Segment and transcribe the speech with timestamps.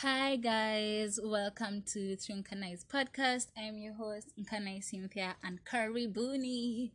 [0.00, 3.46] Hi guys, welcome to Through Nkanai's podcast.
[3.56, 6.90] I'm your host Nkanai Cynthia and Karibuni.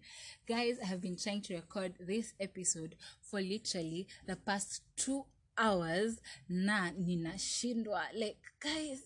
[0.47, 5.25] Guys, I have been trying to record this episode for literally the past two
[5.57, 8.13] hours na ninashindwa.
[8.13, 9.01] Like guys,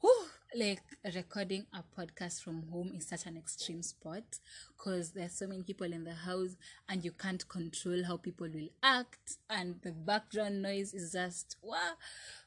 [0.00, 0.82] whew, like
[1.14, 4.40] recording a podcast from home is such an extreme sport
[4.76, 6.56] because there's so many people in the house
[6.88, 11.92] and you can't control how people will act and the background noise is just wow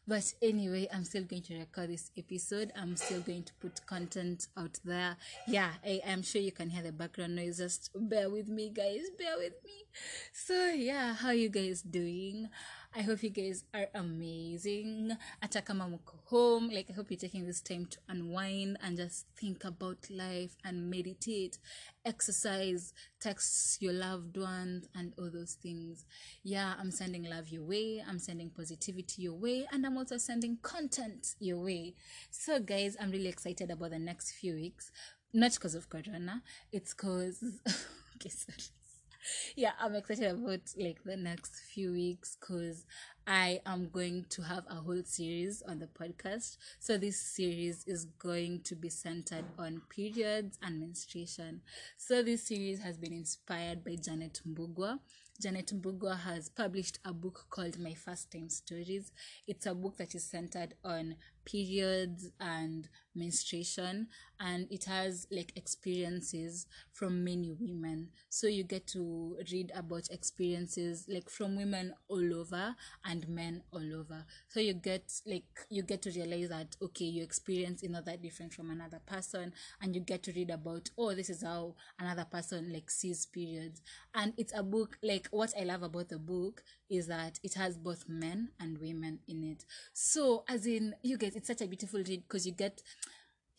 [0.05, 2.73] but anyway i'm still going to record this episode.
[2.75, 5.15] I'm still going to put content out there.
[5.47, 7.57] Yeah I, i'm sure you can hear the background noise.
[7.57, 9.03] Just bear with me guys.
[9.17, 9.85] Bear with me.
[10.33, 12.49] So yeah how you guys doing
[12.95, 15.17] I hope you guys are amazing.
[15.41, 19.25] Hata kama mko home, like I hope you're taking this time to unwind and just
[19.35, 21.57] think about life and meditate,
[22.05, 26.05] exercise, text your loved ones and all those things.
[26.43, 30.59] Yeah, I'm sending love your way, I'm sending positivity your way, and I'm also sending
[30.61, 31.95] content your way.
[32.29, 34.91] So guys, I'm really excited about the next few weeks.
[35.33, 37.43] Not because of corona, it's because
[38.17, 38.82] okay, sorry
[39.55, 42.85] yeah i'm excited about like the next few weeks because
[43.27, 46.57] i am going to have a whole series on the podcast.
[46.79, 51.61] So this series is going to be centered on periods and menstruation.
[51.95, 54.99] So this series has been inspired by janet mbugwa.
[55.39, 59.11] Janet mbugwa has published a book called my first time stories.
[59.47, 61.15] It's a book that is centered on
[61.45, 64.07] periods and menstruation
[64.39, 68.09] and it has like experiences from many women.
[68.29, 73.95] So you get to read about experiences like from women all over and men all
[73.95, 74.25] over.
[74.49, 78.21] So you get like you get to realize that okay your experience is not that
[78.21, 82.25] different from another person and you get to read about oh this is how another
[82.25, 83.81] person like sees periods.
[84.13, 87.77] And it's a book like what i love about the book is that it has
[87.77, 89.63] both men and women in it.
[89.93, 92.81] So as in you get it's such a beautiful read because you get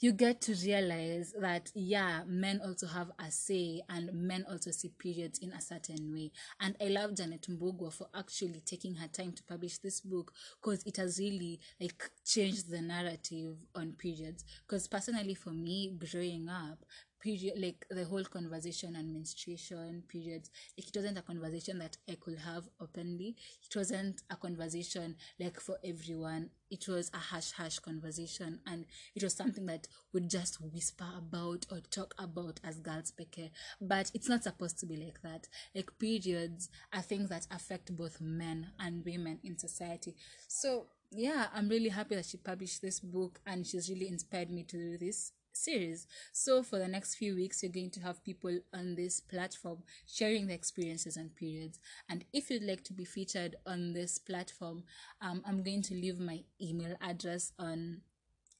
[0.00, 4.90] you get to realize that yeah men also have a say and men also see
[4.98, 6.30] periods in a certain way.
[6.60, 10.82] And i love janet mbugwa for actually taking her time to publish this book because
[10.84, 14.44] it has really like changed the narrative on periods.
[14.66, 16.84] Because personally for me growing up
[17.24, 22.14] period like the whole conversation on menstruation periods like it wasn't a conversation that i
[22.20, 23.34] could have openly.
[23.64, 26.50] It wasn't a conversation like for everyone.
[26.70, 31.66] It was a hush hush conversation and it was something that would just whisper about
[31.70, 33.50] or talk about as girls peke.
[33.80, 35.48] But it's not supposed to be like that.
[35.74, 40.14] Like periods are things that affect both men and women in society.
[40.48, 40.86] So
[41.16, 44.76] yeah i'm really happy that she published this book and she's really inspired me to
[44.76, 46.06] do this series.
[46.32, 50.46] So, for the next few weeks, you're going to have people on this platform sharing
[50.46, 51.78] their experiences and periods.
[52.08, 54.84] And if you'd like to be featured on this platform,
[55.20, 58.02] um, I'm going to leave my email address on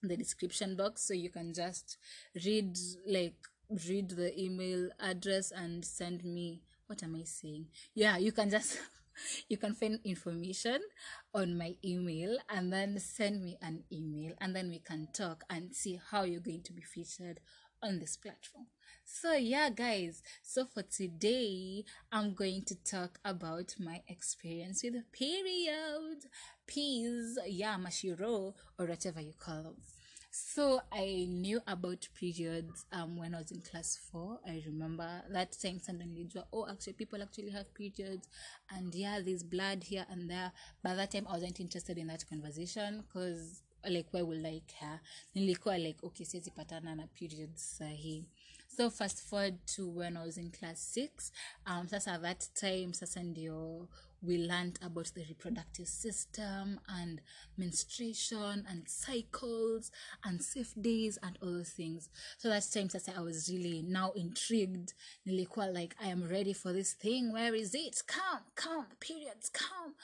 [0.03, 1.97] the description box so you can just
[2.45, 3.37] read, like,
[3.89, 6.63] read the email address and send me.
[6.87, 7.67] What am I saying?
[7.95, 8.79] Yeah, you can just.
[9.49, 10.81] you can find information
[11.35, 15.75] on my email and then send me an email and then we can talk and
[15.75, 17.41] see how you're going to be featured
[17.83, 18.67] on this platform.
[19.05, 20.23] So yeah guys.
[20.43, 26.25] So for today i'm going to talk about my experience with period.
[26.67, 29.77] Peas yeah mashiro or whatever you call them
[30.37, 34.41] so I knew about periods um when I was in class four.
[34.45, 38.29] I remember that time suddenly oh actually people actually have periods
[38.69, 40.51] and yeah there's blood here and there.
[40.83, 45.01] By that time I wasn't interested in that conversation because like why would I care?
[45.37, 48.25] Nilikuwa like okay siwezi patana na periods sahi.
[48.67, 51.31] So fast forward to when I was in class six.
[51.65, 53.89] Um sasa that time sasa ndio
[54.27, 57.21] we learned about the reproductive system and
[57.57, 59.91] menstruation and cycles
[60.25, 62.09] and safe days and all those things.
[62.39, 64.95] So that time sasa i was really now intrigued.
[65.27, 67.33] Nilikuwa like i am ready for this thing.
[67.33, 68.03] Where is it?
[68.07, 69.95] Come come periods come.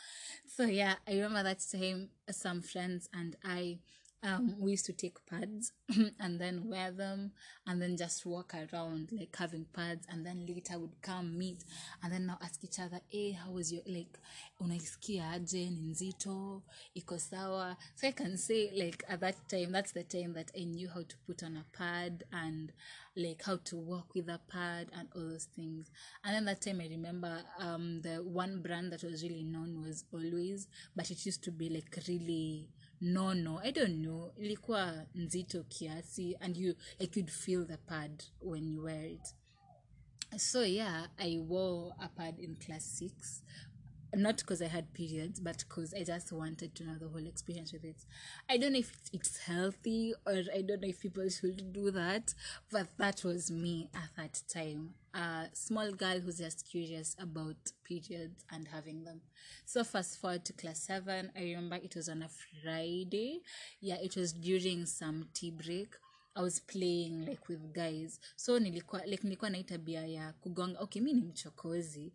[0.47, 3.79] So yeah i remember that time some friends and i
[4.23, 5.73] um, we used to take pads
[6.21, 7.33] and then wear them
[7.67, 11.65] and then just walk around like having pads and then later would come meet
[12.03, 14.19] and then now ask each other hey how was your like
[14.61, 15.71] unaisikia aje?
[15.71, 16.63] Ni nzito?
[16.95, 17.77] Iko sawa?
[17.95, 21.03] So i can say like at that time that's the time that i knew how
[21.03, 22.73] to put on a pad and
[23.17, 25.91] like how to walk with a pad and all those things.
[26.25, 30.05] And then that time i remember um the one brand that was really known was
[30.13, 32.69] always but it used to be like really
[33.01, 34.33] no no i don't know.
[34.39, 39.35] Ilikuwa nzito kiasi and you like you'd feel the pad when you wear it.
[40.37, 43.43] So yeah i wore a pad in class six
[44.15, 47.73] not because I had periods, but because I just wanted to know the whole experience
[47.73, 47.97] with it.
[48.49, 52.35] I don't know if it's healthy or I don't know if people should do that,
[52.71, 54.95] but that was me at that time.
[55.15, 59.21] A small girl who's just curious about periods and having them.
[59.65, 62.29] So, fast forward to class seven, I remember it was on a
[62.63, 63.41] Friday.
[63.81, 65.95] Yeah, it was during some tea break.
[66.37, 71.03] I was playing like with guys so nilikuwa like nilikuwa naita bia ya kugonga okay
[71.03, 72.13] mi ni mchokozi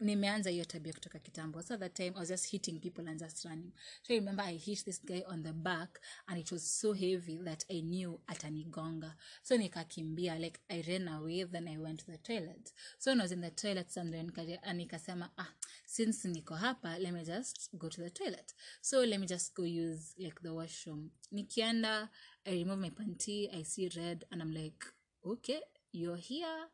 [0.00, 1.62] nimeanza hiyo tabia kutoka kitambo.
[1.62, 3.72] So that time i was just hitting people and just running.
[4.02, 7.38] So I remember i hit this guy on the back and it was so heavy
[7.44, 9.14] that i knew atanigonga.
[9.42, 12.72] So nikakimbia like i ran away then i went to the toilet.
[12.98, 14.22] So when i was in the toilet somewhere
[14.74, 15.52] nikasema ah
[15.86, 18.54] since niko hapa let me just go to the toilet.
[18.80, 21.10] So let me just go use like the washroom.
[21.32, 22.08] Nikienda
[22.46, 24.84] i remove my panty i see red and i'm like
[25.24, 25.60] okay
[25.92, 26.68] you're here.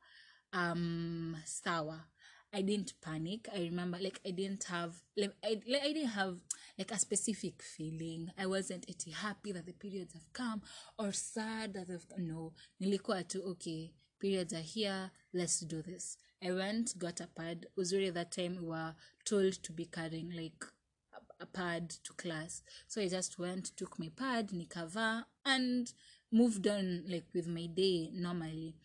[0.52, 2.05] Um sawa
[2.52, 3.49] i didn't panic.
[3.55, 6.37] I remember like i didn't have like I, like, I didn't have
[6.79, 8.31] like a specific feeling.
[8.38, 10.62] I wasn't eti happy that the periods have come
[10.99, 16.17] or sad that they've no nilikuwa tu okay periods are here let's do this.
[16.43, 17.67] I went got a pad.
[17.76, 18.94] Uzuri that time we were
[19.25, 20.64] told to be carrying like
[21.12, 22.62] a- a pad to class.
[22.88, 25.93] So i just went took my pad nikava, and
[26.32, 28.76] moved on like with my day normally.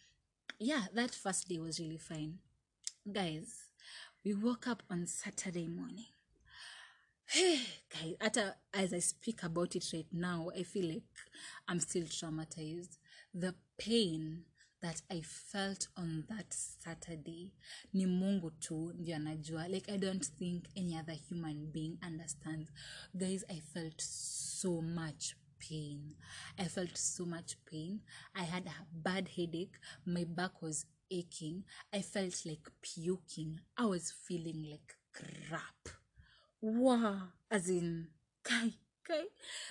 [0.60, 2.40] Yeah that first day was really fine
[3.12, 3.70] guys
[4.24, 6.06] we woke up on saturday morning.
[7.36, 11.04] Guys hata as i speak about it right now i feel like
[11.68, 12.98] i'm still traumatized.
[13.34, 14.46] The pain
[14.82, 17.52] that i felt on that saturday
[17.94, 19.68] ni mungu tu ndio anajua.
[19.68, 22.72] Like i don't think any other human being understands.
[23.16, 26.16] Guys i felt so much pain.
[26.58, 28.02] I felt so much pain.
[28.36, 29.78] I had a bad headache.
[30.06, 31.64] My back was aching
[31.94, 33.60] i felt like puking.
[33.78, 35.90] I was feeling like crap.
[36.62, 38.08] Wow as in
[38.44, 38.74] kai
[39.08, 39.24] kai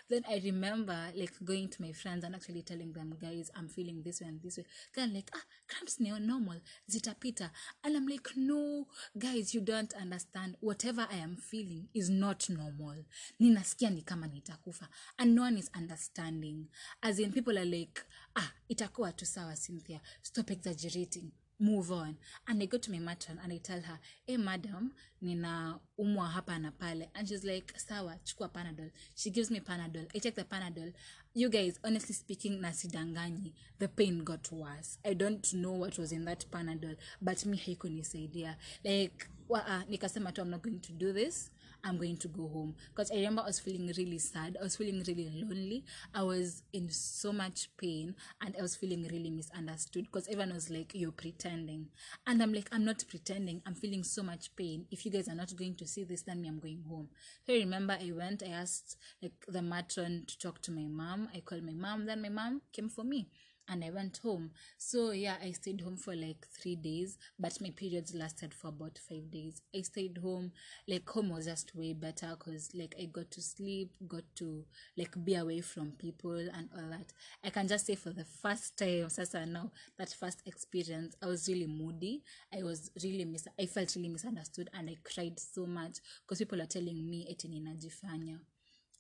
[0.09, 4.03] then i remember like going to my friends and actually telling them guys i'm feeling
[4.03, 4.65] this way and this way.
[4.95, 6.61] Then like ah cramps neo normal.
[6.91, 7.51] Zitapita.
[7.83, 8.87] And i'm like no
[9.19, 10.57] guys you don't understand.
[10.61, 12.97] Whatever i am feeling is not normal.
[13.41, 14.89] Ninasikia ni kama nitakufa.
[15.19, 16.69] And no one is understanding.
[17.03, 18.03] As in people are like
[18.37, 20.01] ah itakuwa tu sawa cynthia.
[20.23, 22.17] Stop exaggerating move on.
[22.49, 24.93] And i go to my matron and i tell her hey madam
[25.23, 27.09] nina umwa hapa na pale.
[27.15, 28.91] And she's like sawa chukua panadol.
[29.15, 30.07] She gives me panadol.
[30.15, 30.93] I take the panadol.
[31.35, 33.53] You guys honestly speaking nasidanganyi.
[33.79, 34.99] The pain got worse.
[35.05, 38.57] I don't know what was in that panadol but mi haikunisaidia.
[38.85, 41.51] Like wa, uh, nikasema tu i'm not going to do this
[41.85, 42.75] I'm going to go home.
[42.89, 44.57] Because I remember I was feeling really sad.
[44.59, 45.85] I was feeling really lonely.
[46.15, 50.71] I was in so much pain and I was feeling really misunderstood because everyone was
[50.71, 51.89] like, You're pretending.
[52.27, 53.63] And I'm like, I'm not pretending.
[53.67, 54.87] I'm feeling so much pain.
[54.91, 57.09] If you guys are not going to see this, then me, I'm going home.
[57.47, 61.29] So I remember I went, I asked like the matron to talk to my mom.
[61.35, 63.29] I called my mom, then my mom came for me
[63.69, 64.51] and I went home.
[64.79, 68.99] So yeah, I stayed home for like three days, but my periods lasted for about
[68.99, 69.63] five days.
[69.75, 70.53] I stayed home,
[70.89, 74.65] like home was just way better because like I got to sleep, got to
[74.97, 77.13] like be away from people and all that.
[77.45, 81.49] I can just say for the first time, sasa now that first experience, I was
[81.49, 82.23] really moody.
[82.57, 86.61] I was really mis- I felt really misunderstood and I cried so much because people
[86.61, 88.39] are telling me eti ninajifanya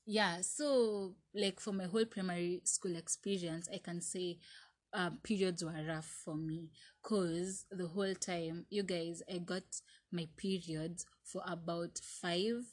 [0.06, 4.36] yeah so like for my whole primary school experience i can say
[4.94, 6.70] um, periods were rough for me
[7.02, 9.62] because the whole time you guys i got
[10.12, 12.64] my periods for about five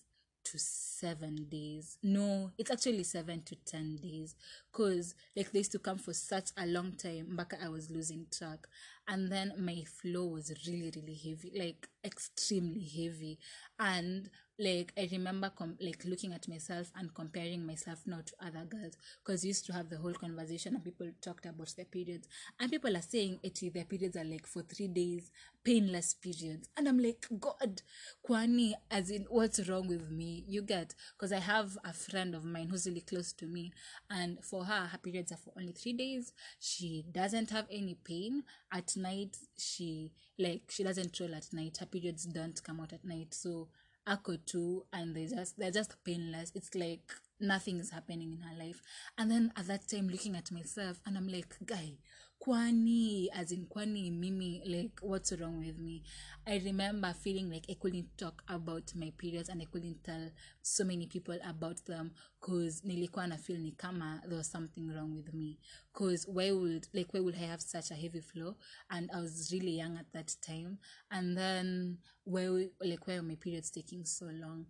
[0.44, 1.98] to seven days.
[2.02, 4.36] No it's actually seven to ten days
[4.72, 8.26] because like they used to come for such a long time back i was losing
[8.32, 8.68] track.
[9.08, 13.38] And then my flow was really really heavy like extremely heavy.
[13.80, 14.30] And
[14.62, 18.96] like i remember com- like looking at myself and comparing myself now to other girls
[19.24, 22.28] because used to have the whole conversation and people talked about their periods.
[22.60, 25.32] And people are saying eti their periods are like for three days
[25.64, 26.70] painless periods.
[26.78, 27.82] And i'm like god
[28.28, 30.44] kwani as in what's wrong with me?
[30.48, 30.94] You get?
[31.18, 33.72] Because i have a friend of mine who's really close to me
[34.10, 36.34] and for her her periods are for only three days.
[36.60, 38.44] She doesn't have any pain.
[38.72, 41.78] At night she like she doesn't roll at night.
[41.80, 43.34] Her periods don't come out at night.
[43.34, 43.68] So
[44.08, 46.52] ako too and they just they're just painless.
[46.56, 48.82] It's like nothing is happening in her life.
[49.18, 51.94] And then at that time looking at myself and i'm like guy
[52.42, 56.02] kwani as in kwani mimi like what's wrong with me?
[56.48, 60.32] I remember feeling like i couldn't talk about my periods and i couldn't tell
[60.64, 65.16] so many people about them cause nilikuwa na feel ni kama there was something wrong
[65.16, 65.60] with me.
[65.94, 68.56] Cause why would like why would i have such a heavy flow?
[68.90, 70.80] And i was really young at that time.
[71.12, 74.66] And then why like why are my periods taking so long?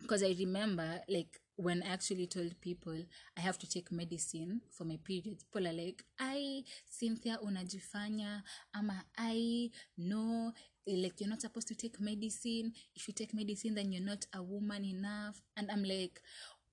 [0.00, 2.96] Because I remember like when I actually told people
[3.36, 9.04] I have to take medicine for my periods, people are like, I Cynthia unajifanya ama
[9.18, 10.52] I no
[10.86, 12.72] like you're not supposed to take medicine.
[12.96, 15.42] If you take medicine then you're not a woman enough.
[15.56, 16.20] And I'm like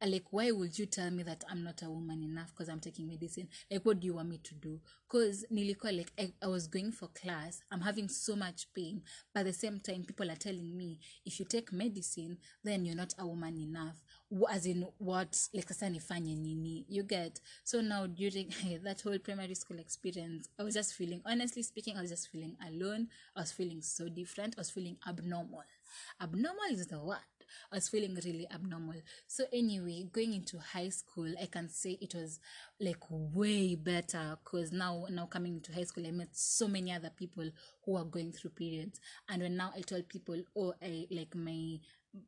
[0.06, 3.08] like why would you tell me that i'm not a woman enough because i'm taking
[3.08, 3.48] medicine?
[3.72, 4.80] Like what do you want me to do?
[5.10, 7.62] Because nilikuwa like I, I was going for class.
[7.72, 9.02] I'm having so much pain.
[9.34, 12.96] But at the same time people are telling me if you take medicine then you're
[12.96, 13.96] not a woman enough.
[14.50, 16.86] As in what like sasa nifanye nini?
[16.90, 17.40] You get?
[17.64, 22.02] So now during that whole primary school experience i was just feeling honestly speaking i
[22.02, 23.08] was just feeling alone.
[23.36, 24.56] I was feeling so different.
[24.58, 25.64] I was feeling abnormal.
[26.22, 27.18] Abnormal is the word
[27.72, 29.02] I was feeling really abnormal.
[29.28, 32.40] So anyway, going into high school, I can say it was
[32.80, 37.12] like way better because now now coming into high school, I met so many other
[37.16, 37.50] people
[37.86, 39.00] who are going through periods.
[39.30, 41.80] And when now I tell people, oh, I like my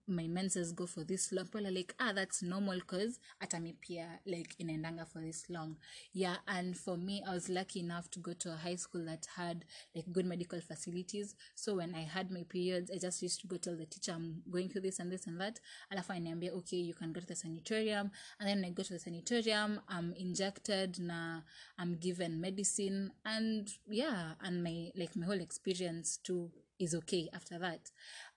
[0.07, 1.45] my menses go for this long.
[1.45, 5.77] People are like ah that's normal cause hata pia like inaendanga for this long.
[6.13, 9.27] Yeah and for me i was lucky enough to go to a high school that
[9.35, 9.65] had
[9.95, 11.35] like good medical facilities.
[11.55, 14.41] So when i had my periods i just used to go tell the teacher i'm
[14.51, 15.59] going through this and this and that.
[15.91, 18.99] Alafu aniambia okay you can go to the sanitarium and then i go to the
[18.99, 21.41] sanitarium i'm injected na
[21.77, 23.11] i'm given medicine.
[23.25, 27.91] And yeah and my like my whole experience too is okay after that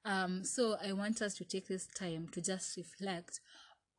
[0.04, 3.40] um so i want us to take this time to just reflect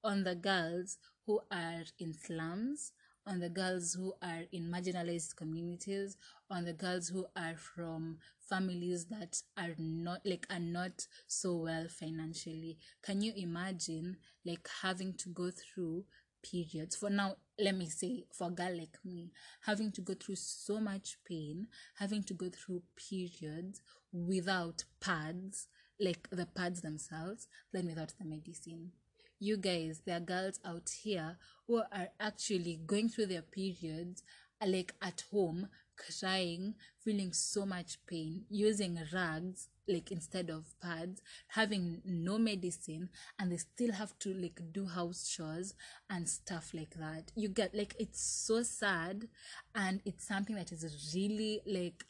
[0.03, 2.91] on the girls who are in slums
[3.25, 6.17] on the girls who are in marginalized communities
[6.49, 8.17] on the girls who are from
[8.49, 12.77] families that are not like are not so well financially.
[13.01, 16.03] Can you imagine like having to go through
[16.43, 19.31] periods for now let me say for a girl like me
[19.61, 21.67] having to go through so much pain
[21.97, 23.81] having to go through periods
[24.11, 25.67] without pads
[26.03, 28.91] like the pads themselves then without the medicine.
[29.39, 34.23] You guys there are girls out here who are actually going through their periods
[34.61, 41.21] uh, like at home crying feeling so much pain using rags like instead of pads
[41.49, 45.73] having no medicine and they still have to like do house chores
[46.09, 47.31] and stuff like that.
[47.35, 49.27] You get like it's so sad
[49.75, 52.05] and it's something that is really like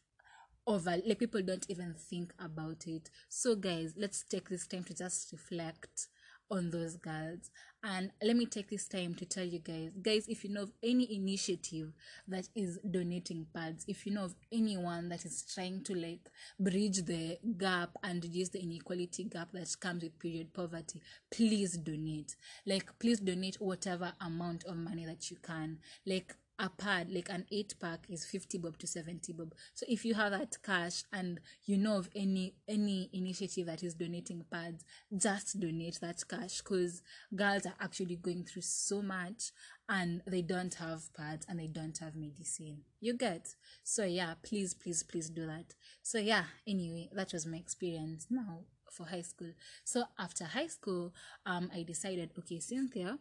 [0.66, 3.10] over like people don't even think about it.
[3.30, 6.08] So guys let's take this time to just reflect
[6.52, 7.50] on those girls
[7.84, 10.72] and let me take this time to tell you guys guys if you know of
[10.84, 11.94] any initiative
[12.28, 16.30] that is donating pads if you know of anyone that is trying to like
[16.60, 21.02] bridge the gap and reduce the inequality gap that comes with period poverty
[21.32, 22.36] please donate.
[22.66, 25.80] Like please donate whatever amount of money that you can.
[26.06, 29.54] Like a pad like an eight pack is 50 bob to 70 bob.
[29.74, 33.96] So if you have that cash and you know of any any initiative that is
[33.96, 37.02] donating pads just donate that cash because
[37.36, 39.52] girls are actually going through so much
[39.90, 42.82] and they don't have pads and they don't have medicine.
[43.00, 43.56] You get?
[43.84, 45.74] So yeah please please please do that.
[46.04, 48.60] So yeah anyway that was my experience now
[48.92, 49.54] for high school.
[49.84, 51.14] So after high school
[51.48, 53.18] um i decided okay cynthia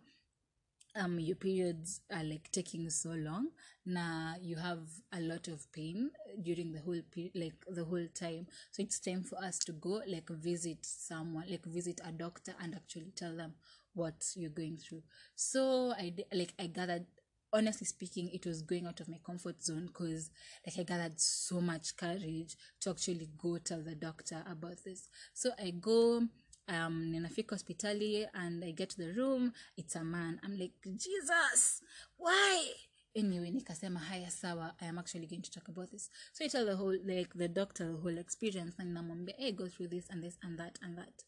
[0.94, 3.48] um your periods are like taking so long
[3.86, 4.80] now you have
[5.12, 6.10] a lot of pain
[6.42, 8.46] during the whole pe- like the whole time.
[8.70, 12.74] So it's time for us to go like visit someone like visit a doctor and
[12.74, 13.54] actually tell them
[13.94, 15.02] what you're going through.
[15.34, 17.06] So i like i gathered
[17.54, 20.30] honestly speaking it was going out of my comfort zone because
[20.66, 25.08] like i gathered so much courage to actually go tell the doctor about this.
[25.34, 26.22] So i go
[26.68, 30.40] um ninafika hospitali and i get the room it's a man.
[30.42, 31.82] I'm like jesus
[32.18, 32.74] why?
[33.14, 36.10] Anyway nikasema haya sawa i am actually going to talk about this.
[36.32, 39.68] So i tell the whole like the doctor the whole experience na ninamwambia hey go
[39.68, 41.24] through this and this and that and that.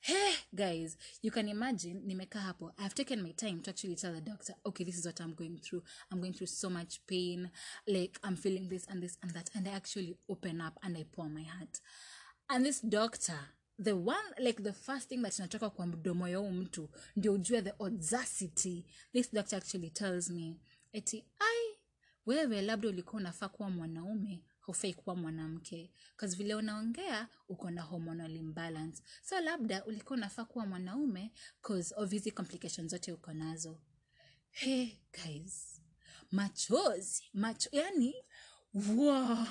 [0.00, 2.72] Hey guys you can imagine nimekaa hapo.
[2.78, 5.58] I've taken my time to actually tell the doctor okay this is what i'm going
[5.58, 5.82] through.
[6.10, 7.50] I'm going through so much pain.
[7.86, 9.50] Like i'm feeling this and this and that.
[9.54, 11.80] And i actually open up and i pour my heart.
[12.48, 13.38] And this doctor
[13.82, 17.70] the one like the first thing that inatoka kwa mdomo ya mtu ndio ujue the
[17.78, 20.56] audacity this doctor actually tells me.
[20.92, 21.78] Eti ai
[22.26, 25.92] wewe labda ulikuwa unafaa kuwa mwanaume haufai kuwa mwanamke.
[26.16, 29.02] Bcause vile unaongea uko na hormonal imbalance.
[29.22, 31.32] So labda ulikuwa unafaa kuwa mwanaume
[31.62, 33.80] cause of hizi complications zote uko nazo
[34.50, 35.80] hey guys.
[36.30, 37.22] Machozi.
[37.32, 38.14] Macho yani
[38.74, 39.46] wow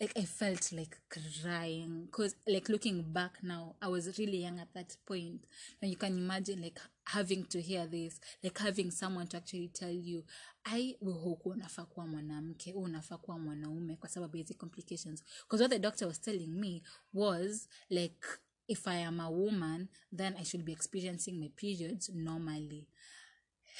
[0.00, 4.72] like i felt like crying because like looking back now i was really young at
[4.74, 5.44] that point.
[5.82, 9.90] And you can imagine like having to hear this like having someone to actually tell
[9.90, 10.24] you
[10.64, 15.24] ai huku unafaa kuwa mwanamke u unafaa kuwa mwanaume kwa sababu hizi complications.
[15.42, 16.82] Because what the doctor was telling me
[17.14, 18.26] was like
[18.68, 22.88] if i am a woman then i should be experiencing my periods normally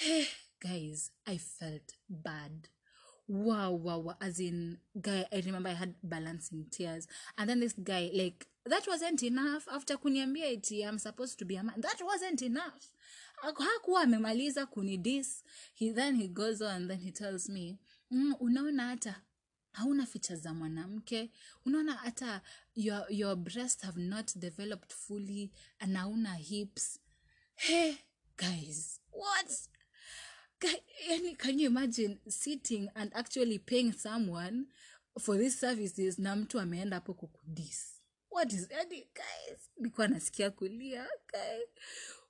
[0.61, 2.69] guys i felt bad
[3.31, 7.07] wow wow wow as in guy i remember i had balancing tears.
[7.39, 9.69] And then this guy like that wasn't enough.
[9.73, 11.81] After kuniambia iti i'm supposed to be a man.
[11.81, 12.91] That wasn't enough.
[13.43, 15.45] Hakuwa amemaliza kunidis
[15.75, 17.79] he then he goes on then he tells me
[18.11, 19.23] mm, unaona hata
[19.73, 21.31] hauna ficha za mwanamke.
[21.67, 22.41] Unaona hata
[22.75, 26.99] your, your breast have not developed fully and hauna hips.
[27.55, 27.95] Hey
[28.37, 29.47] guys what?
[29.49, 29.80] Guy-
[31.11, 34.67] yani, can you imagine sitting and actually paying someone
[35.19, 38.01] for these services na mtu ameenda hapo kukudis?
[38.31, 41.61] What is yani guys nilikuwa nasikia kulia okay.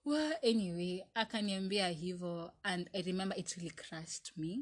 [0.05, 4.61] well, anyway akaniambia hivo and i remember it really crushed me.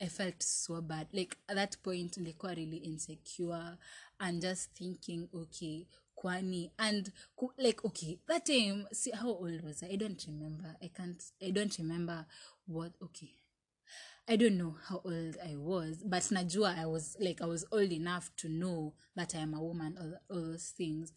[0.00, 1.06] I felt so bad.
[1.12, 3.76] Like at that point nilikuwa really insecure
[4.18, 7.12] and just thinking okay kwani and
[7.58, 9.88] like okay that time see how old was i?
[9.88, 10.76] I don't remember.
[10.82, 12.26] I can't i don't remember
[12.68, 13.43] what okay
[14.26, 17.92] I don't know how old I was, but najua I was like I was old
[17.92, 21.12] enough to know that I am a woman, all, all those things.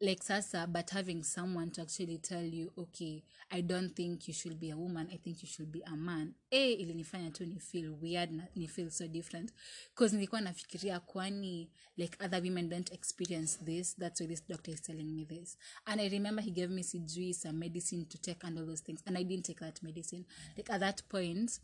[0.00, 4.58] Like sasa, but having someone to actually tell you, okay, I don't think you should
[4.60, 6.34] be a woman, I think you should be a man.
[6.50, 9.52] e ilinifanya tu ni feel weird ni feel so different.
[9.94, 13.96] Cause nilikuwa nafikiria kwani like other women don't experience this.
[13.96, 15.56] That's why this doctor is telling me this.
[15.86, 19.02] And I remember he gave me sijui some medicine to take and all those things.
[19.06, 20.24] And I didn't take that medicine.
[20.56, 21.60] Like at that point,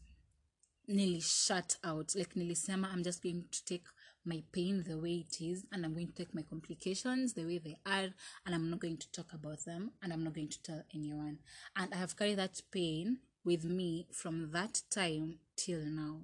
[0.88, 3.84] nearly shut out like nilisema i'm just going to take
[4.26, 7.58] my pain the way it is and i'm going to take my complications the way
[7.58, 8.10] they are
[8.46, 11.38] and i'm not going to talk about them and i'm not going to tell anyone.
[11.76, 16.20] And i have carried that pain with me from that time till now.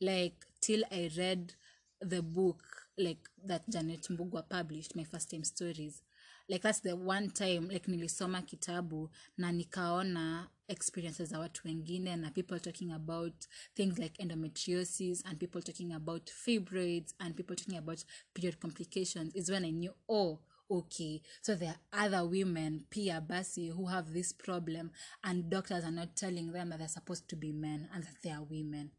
[0.00, 1.54] Like till i read
[2.00, 2.62] the book
[2.96, 6.02] like that janet mbugwa published my first time stories.
[6.48, 12.30] Like that's the one time like nilisoma kitabu na nikaona experiences za watu wengine na
[12.30, 13.34] people talking about
[13.74, 18.00] things like endometriosis and people talking about fibroids and people talking about
[18.34, 20.38] period complications is when i knew oh
[20.70, 21.20] okay.
[21.42, 24.90] So there are other women pia basi who have this problem
[25.24, 28.30] and doctors are not telling them that they're supposed to be men and that they
[28.30, 28.90] are women.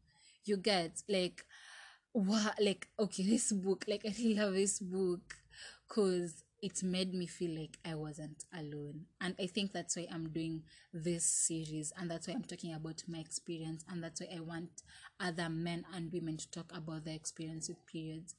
[0.44, 1.44] You get like
[2.14, 5.34] wow like okay this book like i really love this book
[5.88, 10.28] because it made me feel like i wasn't alone and i think that's why i'm
[10.28, 10.62] doing
[10.94, 14.82] this series and that's why i'm talking about my experience and that's why i want
[15.20, 18.34] other men and women to talk about their experience with periods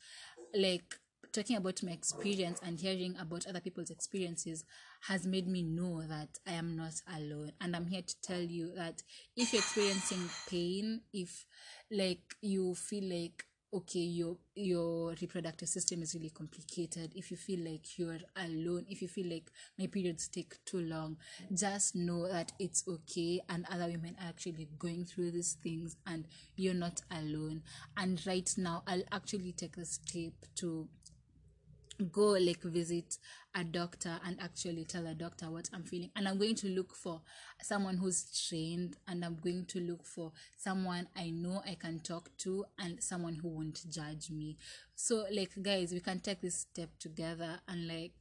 [0.55, 0.95] like
[1.33, 4.63] talking about my experience and hearing about other people's experiences
[5.07, 7.51] has made me know that I am not alone.
[7.59, 9.01] And I'm here to tell you that
[9.35, 11.45] if you're experiencing pain, if
[11.91, 17.11] like you feel like okay your your reproductive system is really complicated.
[17.15, 21.17] If you feel like you're alone if you feel like my periods take too long
[21.53, 26.25] just know that it's okay and other women are actually going through these things and
[26.55, 27.63] you're not alone.
[27.97, 30.87] And right now i'll actually take the step to
[32.11, 33.17] go like visit
[33.55, 36.09] a doctor and actually tell a doctor what I'm feeling.
[36.15, 37.21] And I'm going to look for
[37.61, 42.29] someone who's trained and I'm going to look for someone I know I can talk
[42.39, 44.57] to and someone who won't judge me.
[44.95, 48.13] So, like, guys, we can take this step together and like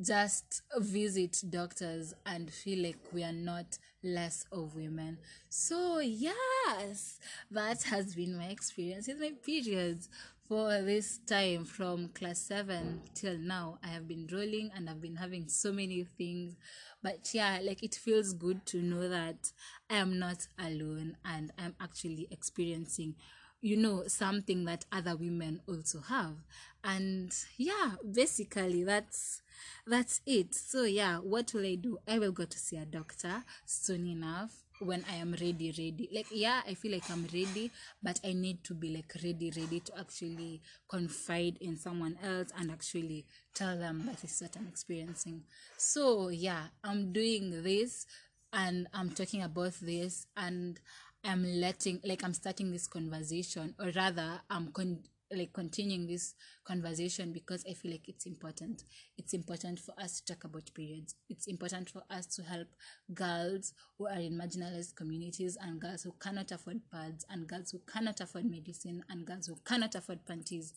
[0.00, 5.18] just visit doctors and feel like we are not less of women.
[5.48, 7.18] So, yes,
[7.50, 10.08] that has been my experience with my periods
[10.48, 15.16] for this time from class 7 till now i have been rolling and i've been
[15.16, 16.54] having so many things.
[17.02, 19.52] But yeah like it feels good to know that
[19.90, 23.14] i am not alone and i'm actually experiencing
[23.60, 26.36] you know something that other women also have.
[26.82, 29.40] And yeah basically that's
[29.86, 30.54] that's it.
[30.54, 31.98] So yeah what will i do?
[32.06, 36.08] I will go to see a doctor soon enough when I am ready, ready.
[36.12, 37.70] Like, yeah, I feel like I'm ready,
[38.02, 42.70] but I need to be like ready, ready to actually confide in someone else and
[42.70, 45.42] actually tell them that is what I'm experiencing.
[45.76, 48.06] So, yeah, I'm doing this
[48.52, 50.78] and I'm talking about this and
[51.24, 55.04] I'm letting, like, I'm starting this conversation, or rather, I'm con-
[55.36, 58.84] like continuing this conversation because I feel like it's important.
[59.18, 61.14] It's important for us to talk about periods.
[61.28, 62.68] It's important for us to help
[63.12, 67.80] girls who are in marginalized communities and girls who cannot afford pads and girls who
[67.90, 70.74] cannot afford medicine and girls who cannot afford panties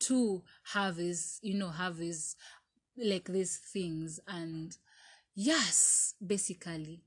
[0.00, 0.42] to
[0.72, 2.36] have this, you know, have this
[2.96, 4.76] like these things and
[5.34, 7.02] yes, basically.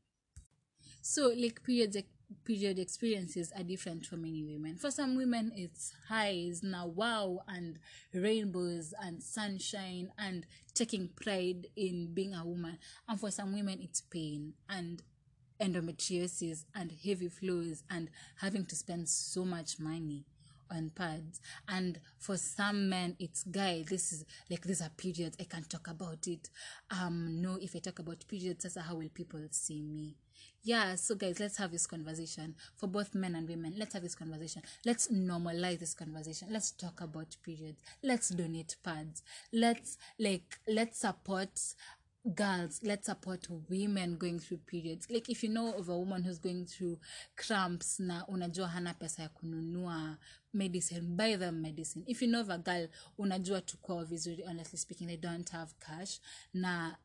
[1.02, 1.98] So like periods
[2.44, 4.78] period experiences are different for many women.
[4.78, 7.80] For some women, it's highs, now wow, and
[8.14, 12.78] rainbows and sunshine and taking pride in being a woman.
[13.08, 15.02] And for some women, it's pain and
[15.62, 20.26] endometriosis and heavy flows and having to spend so much money
[20.72, 25.44] on pads and for some men it's guy this is like these are periods i
[25.44, 26.50] can't talk about it
[26.90, 30.16] um no if i talk about periods that's how will people see me
[30.64, 33.74] yeah so guys let's have this conversation for both men and women.
[33.78, 34.62] Let's have this conversation.
[34.86, 36.50] Let's normalize this conversation.
[36.52, 37.82] Let's talk about periods.
[38.04, 39.24] Let's donate pads.
[39.52, 41.60] Let's like let's support
[42.36, 42.80] girls.
[42.84, 45.08] Let's support women going through periods.
[45.10, 47.00] Like if you know of a woman who's going through
[47.36, 50.18] cramps na unajua hana pesa ya kununua
[50.54, 52.04] medicine buy them medicine.
[52.08, 56.20] If you know of a girl unajua tukwao vizuri honestly speaking they don't have cash.
[56.54, 56.98] Na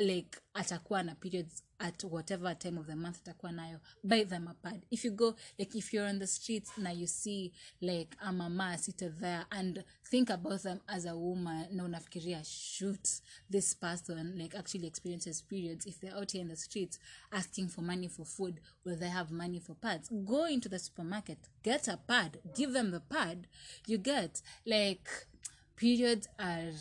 [0.00, 4.54] like atakuwa na periods at whatever time of the month atakuwa nayo buy them a
[4.54, 8.32] pad if you go like if you're on the streets na you see like a
[8.32, 13.08] mama seated there and think about them as a woman na unafikiria shoot
[13.50, 15.86] this person like actually experiences periods.
[15.86, 16.98] If they're out here in the streets
[17.30, 20.08] asking for money for food will they have money for pads?
[20.10, 23.46] Go into the supermarket get a pad give them the pad.
[23.86, 25.08] You get like
[25.76, 26.72] periods are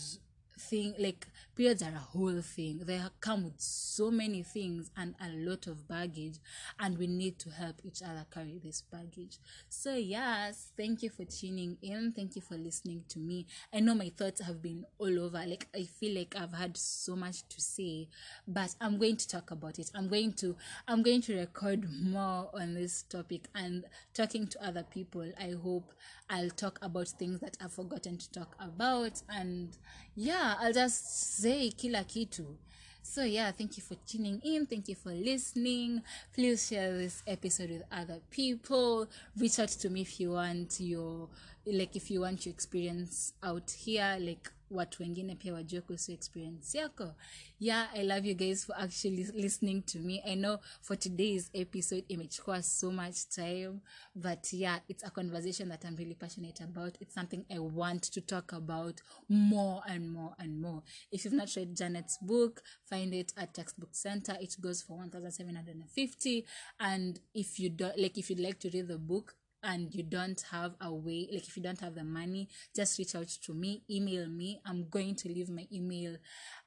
[0.62, 2.82] thing like periods are a whole thing.
[2.84, 6.38] They come with so many things and a lot of baggage
[6.80, 9.38] and we need to help each other carry this baggage.
[9.70, 12.14] So yes thank you for tuning in.
[12.14, 13.46] Thank you for listening to me.
[13.74, 15.44] I know my thoughts have been all over.
[15.46, 18.08] Like i feel like i've had so much to say
[18.48, 19.92] but i'm going to talk about it.
[19.94, 20.56] I'm going to
[20.88, 23.48] i'm going to record more on this topic.
[23.56, 25.92] And talking to other people i hope
[26.30, 29.22] i'll talk about things that i've forgotten to talk about.
[29.30, 29.78] And
[30.16, 32.58] yeah i'll just say kila kitu.
[33.04, 34.66] So yeah thank you for tuning in.
[34.66, 36.02] Thank you for listening.
[36.34, 39.08] Please share this episode with other people.
[39.38, 41.28] Reach out to me if you want your
[41.66, 46.78] like if you want your experience out here like watu wengine pia wajue kuhusu experience
[46.78, 47.16] yako.
[47.60, 50.22] Yeah i love you guys for actually listening to me.
[50.26, 53.80] I know for today's episode imechukua so much time
[54.16, 56.98] but yeah it's a conversation that i'm really passionate about.
[57.02, 60.84] It's something i want to talk about more and more and more.
[61.12, 64.38] If you've not read janet's book find it at textbook center.
[64.42, 66.46] It goes for 1750
[66.80, 70.44] and if you don't like if you'd like to read the book and you don't
[70.52, 73.84] have a way like if you don't have the money just reach out to me
[73.90, 74.62] email me.
[74.66, 76.18] I'm going to leave my email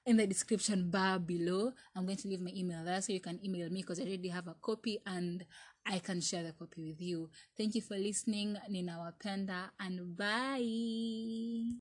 [0.07, 1.73] in the description bar below.
[1.97, 4.29] I'm going to leave my email there so you can email me because i already
[4.29, 5.45] have a copy and
[5.87, 7.31] i can share the copy with you.
[7.57, 8.57] Thank you for listening.
[8.71, 11.65] Ninawapenda and bye